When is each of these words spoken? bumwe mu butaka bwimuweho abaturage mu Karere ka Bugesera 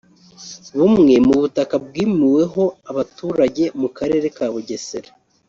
bumwe 0.77 1.15
mu 1.27 1.35
butaka 1.41 1.75
bwimuweho 1.85 2.63
abaturage 2.91 3.63
mu 3.79 3.87
Karere 3.97 4.27
ka 4.35 4.45
Bugesera 4.53 5.11